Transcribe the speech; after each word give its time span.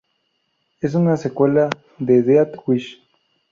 Es 0.81 0.95
una 0.95 1.15
secuela 1.15 1.69
de 1.99 2.23
Death 2.23 2.55
Wish. 2.65 2.99